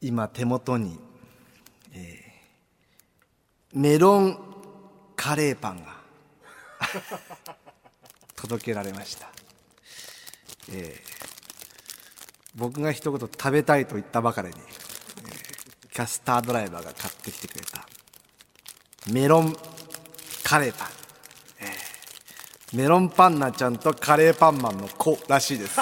[0.00, 0.98] 今手元に、
[1.92, 4.38] えー、メロン
[5.16, 5.96] カレーパンが
[8.36, 9.28] 届けられました、
[10.70, 11.18] えー
[12.54, 17.86] 僕が一言食べたいと言ったばかりに、えーキャスタードライバーが買ってきてくれた
[19.12, 19.56] メロン
[20.44, 20.88] カレーパン、
[21.60, 25.80] えーメロンパンナちゃんとカレーパンマンの子らしいです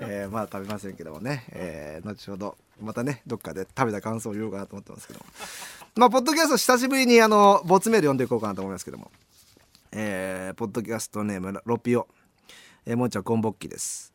[0.00, 5.26] えーまだ食べませんけどもね、えー後ほどまたねどっかで食べた感想を言おうかなと思ってますけども。
[5.94, 9.12] まあポッドキャスト久しぶりにあのボツメール読んでいこうかなと思いますけども。
[9.92, 12.08] えーポッドキャストネームロピオ、
[12.84, 14.12] えー、もんちゃんこんぼっきです。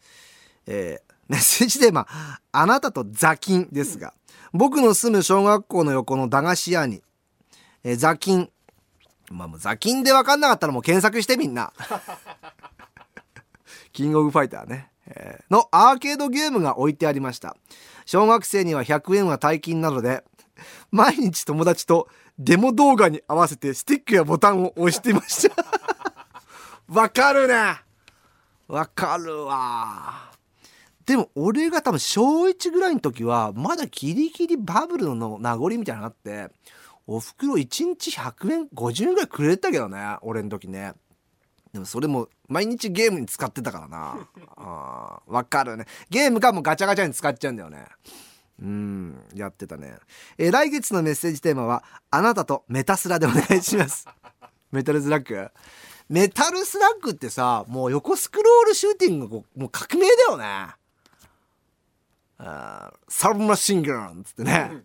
[0.67, 2.05] えーメッセージテーマ
[2.51, 4.13] 「あなたとザキン」ですが。
[4.51, 7.01] 僕の住む小学校の横の駄菓子屋に、
[7.85, 8.51] えー、ザキン。
[9.31, 11.71] まあもうザキンで分かんなかったらもう検索してみんな。
[13.93, 14.98] キングオブファイターね、えー
[15.49, 17.55] のアーケードゲームが置いてありました。
[18.05, 20.23] 小学生には100円は大金なので
[20.91, 25.55] 毎日友達とデモ動画に合わせてスティックやボタンを押していました。
[26.87, 27.81] わかるね
[28.67, 30.29] わかるわ。
[31.05, 36.53] でも俺が多分小1ぐらいの時はまだギリギリバブルの名残みたいなのがあって
[37.07, 40.93] おふくろ1日100円50円ぐらいくれたけどね俺の時ね。
[41.73, 44.27] でもそれも毎日ゲームに使ってたからな。
[44.57, 45.85] あーわかるね。
[46.09, 47.87] ゲームかもうガチャガチャに使っちゃうんだよね。
[48.61, 49.97] うんやってたね、
[50.37, 54.05] えー来月のメッセージテーマは「あなたとメタスラ」でお願いします。
[54.71, 55.49] メタルスラッグ
[56.09, 60.75] メタルスラッグってさもう横スクロールシューティングがこうもう革命だよね。
[62.39, 64.83] あーサブマシンガンっつってね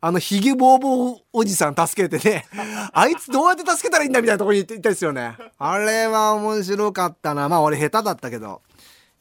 [0.00, 2.46] あのヒゲボーボーおじさん助けてね。
[2.92, 5.36] あいつどうやって助けたらいいんだみたいなとこに行ってたですよね。
[5.58, 7.48] あれは面白かったな。
[7.48, 8.62] まあ俺下手だったけど。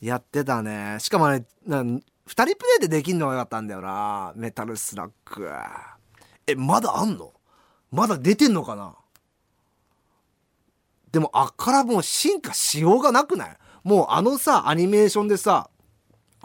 [0.01, 0.97] やってたね。
[0.99, 4.33] しかもねなん2人プレイでできんのがよかったんだよな。
[4.35, 5.49] メタルスラッグ
[6.45, 7.31] えまだあんの？
[7.91, 8.93] まだ出てんのかな？
[11.11, 13.57] でもあっからもう進化しようがなくない？
[13.83, 15.69] もうあのさアニメーションでさ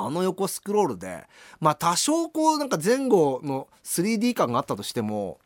[0.07, 1.25] あの横スクロールで
[1.61, 5.39] まあ多少こうなんか前後の 3D 感があったとしても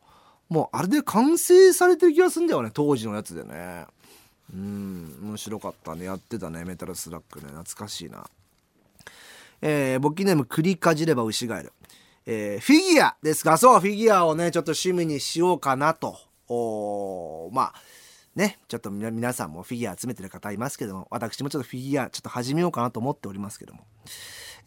[0.49, 3.85] もうあれで完成されてる気がするんだよね当時のやつでね。
[4.53, 6.05] うん面白かったね。
[6.05, 6.63] やってたね。
[6.65, 7.47] メタルスラックね。
[7.47, 8.27] 懐かしいな。
[9.61, 11.73] えー、簿記ネーム栗かじれば牛ガエル。
[12.27, 16.17] えーフィギュアですがそうフィギュアをねちょっと趣味にしようかなと。
[16.47, 17.73] おーまあ
[18.35, 23.81] ねちょっと皆さんもフィギュア集めてる方いますけども私もちょっとフィギュアちょっと始めようかなと思っておりますけども。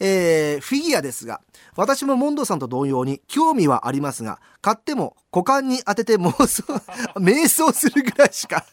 [0.00, 1.40] えーフィギュアですが
[1.76, 6.62] 私もモンドさんと同様に興味はありますが買っても股間に当てて妄想
[7.18, 8.64] 瞑想するぐらいしか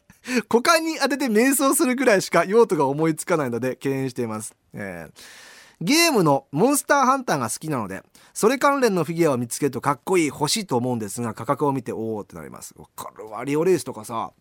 [0.49, 8.01] 股間に当てて瞑想するぐらいしか用途が思いつかないので敬遠しています、えーゲームのモンスターハンターが好きなので
[8.33, 12.73] それ関連のフィギュアを見つけるとかっこいい欲しいと思うんですが価格を見ておおってなります。
[12.77, 14.31] わかるわリオレースとかさ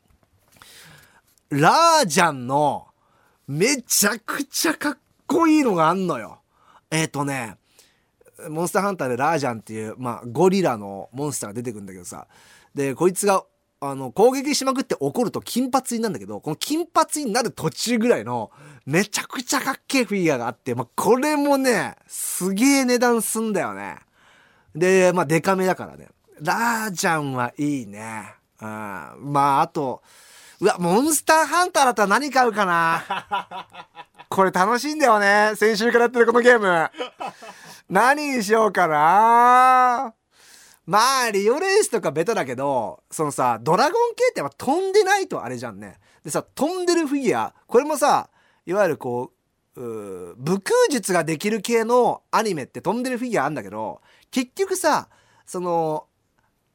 [1.51, 2.87] ラージャンの
[3.47, 6.41] めちゃくちゃかっこいいのがあんのよ。
[6.95, 7.57] えっ、ー、とね
[8.49, 12.27] モンスターハンターでラージャンっていう、まあ、ゴリラのモンスターが出てくるんだけどさ。
[12.75, 13.45] でこいつが
[13.81, 18.51] あの攻撃しまくって怒ると金髪になるんだけどこの金髪になる途中ぐらいの
[18.87, 23.99] めちゃくちゃかっけえフィギュアがあって、まあ、これもねすげえ値段すんだよね。
[24.75, 26.09] でまあデカめだからね。
[26.41, 28.35] ラージャンはいいね。
[28.61, 28.67] うん。
[28.67, 30.03] まああと
[30.61, 33.05] うわモンスターハンターだったら何買うかな？
[34.35, 35.53] これ楽しいんだよね。
[35.55, 36.91] 先週からやってるこのゲーム。
[37.89, 40.15] 何にしようかな。
[40.87, 45.99] まあリオレースとかベタだけどそのさドラゴン系ってやっぱ飛んでないとあれじゃんね。
[46.25, 47.55] でさ飛んでるフィギュア。
[47.67, 48.29] これもさ
[48.67, 49.33] いわゆるこ
[49.77, 55.09] うう武空術ができる系のアニメって飛んでるフィギュアあんだけど結局さ
[55.47, 56.07] その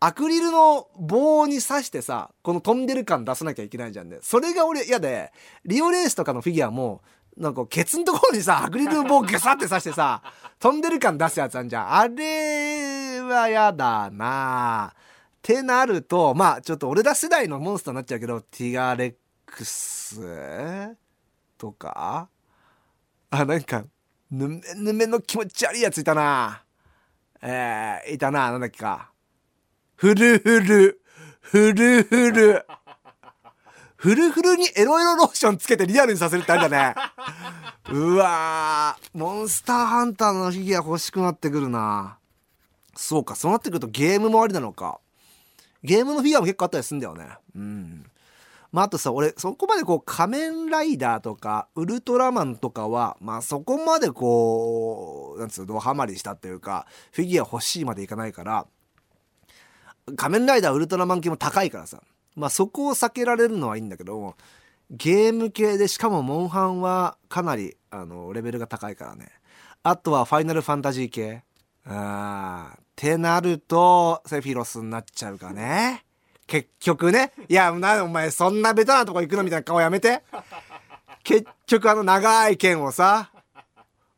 [0.01, 4.19] アクリルの棒に刺してさこの飛んでる感出さなきゃいけないじゃんね。
[4.21, 5.33] それが俺嫌で
[5.65, 7.01] リオレースとかのフィギュアも
[7.39, 10.21] なんかケツのところにさアクリルの棒をガサって刺してさ
[10.59, 11.93] 飛んでる感出すやつあんじゃん。
[11.95, 14.93] あれは嫌だな。
[14.93, 14.97] っ
[15.41, 19.15] てなるとまあちょっと俺ら世代のモンスターになっちゃうけどティガレッ
[19.45, 20.19] クス
[21.57, 22.27] とか
[23.29, 23.85] あなんか
[24.29, 26.63] ぬめぬめの気持ち悪いやついたな。
[27.41, 29.11] えー、いたななんだっけか。
[29.95, 31.01] フルフル
[31.39, 32.65] フルフル。
[33.99, 36.95] フルフルにエロエロローションつけてリアルにさせるってあるんだね
[37.91, 42.17] うわーモンスターハンターのフィギュア欲しくなってくるな。
[42.95, 45.01] そうかそうなってくるとゲームもありなのか。
[45.83, 47.27] ゲームのフィギュアも結構あったりするんだよね。
[47.55, 48.05] うん。
[48.71, 58.65] まあ、あとさ俺そこまでこう仮面ライダーとかウルトラマンとかはまあそこまでこうなんつうのドハマりしたっていうかフィギュア欲しいまでいかないから
[60.15, 62.01] 仮面ライダーウルトラマン系も高いからさ。
[62.39, 64.35] まあそこを避けられるのはいいんだけど
[64.91, 69.29] ゲーム系でしかもモンハンはかなりあのレベルが高いからね。
[69.83, 71.43] あとはファイナルファンタジー系。
[71.85, 76.03] あーってなるとセフィロスになっちゃうかね。
[76.47, 77.31] 結局ね。
[77.47, 80.23] いやなお前そんなベタなとこ行くのみたいな顔やめて。
[81.23, 83.31] 結局あの長い剣をさ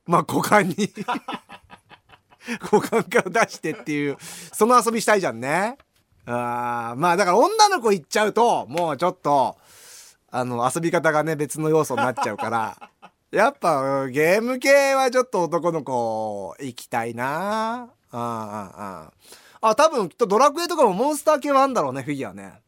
[0.05, 0.75] まあ股間に
[2.71, 5.77] 股間から出してっていうその遊びしたいじゃんね。
[6.25, 9.57] あーまあだから女の子行っちゃうともうちょっと
[10.29, 12.77] あの遊び方がね別の要素になっちゃうから。
[13.31, 17.87] やっぱゲーム系はちょっと男の子行きたいな。
[18.11, 19.11] ああ
[19.61, 22.59] ああ多分きっとドラクエとかもモンスター系はあんだろうねフィギュアね。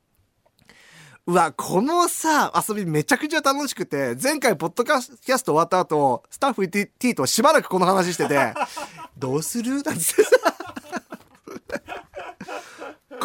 [1.26, 8.54] うわこのさ遊びめちゃくちゃ楽しくて前回ポッドキャスト終わった後スタッフ T としばらくこの話してて
[9.18, 10.00] 「どうする?」なんて。
[10.02, 10.22] さ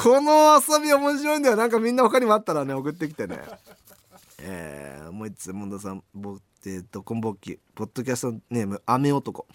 [0.01, 1.57] この遊び面白いんだよ。
[1.57, 3.41] なんかみんな他にもあったらね送ってきてね。
[4.41, 9.47] えー、もう一つ門田さんぼえっとコンボッキポッドキャストネーム雨男。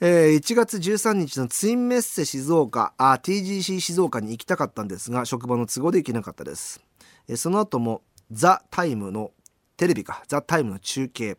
[0.00, 6.80] えー、1月13日のツインメッセ静岡あ TGC 静岡に行きたかったんですが職場の都合で行けなかったです、
[7.28, 9.32] えー、その後もザ・タイムの
[9.76, 10.22] テレビか。
[10.28, 11.38] ザ・タイムの中継、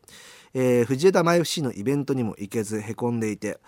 [0.53, 3.59] えー、藤枝前 FC のイベントにも行けずへこんでいて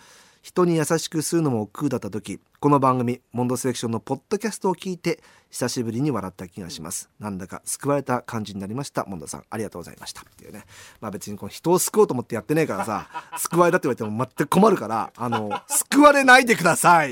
[0.48, 7.10] 人に優しくするのも億劫だった時この番組モンドセレクションのポッドキャストを聞いて久しぶりに笑った気がします。
[7.20, 9.04] なんだか救われた感じになりました。
[9.06, 10.22] モンドさんありがとうございました。
[10.22, 10.64] っていうね。
[11.02, 17.12] まあ別にこの人を救おうと思ってやってねえからさ 救われたって言われても全く困るからあの救われないでください。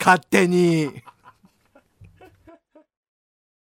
[0.00, 1.04] 勝手に。